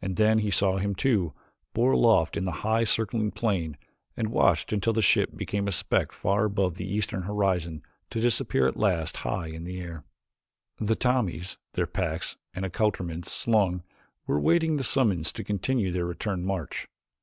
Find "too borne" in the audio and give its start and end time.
0.94-1.94